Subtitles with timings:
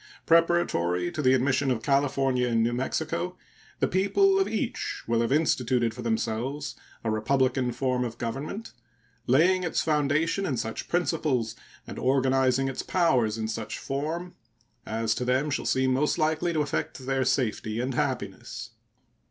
[0.25, 3.37] Preparatory to the admission of California and New Mexico
[3.79, 8.71] the people of each will have instituted for themselves a republican form of government,
[9.27, 14.33] "laying its foundation in such principles and organizing its powers in such form
[14.87, 18.71] as to them shall seem most likely to effect their safety and happiness."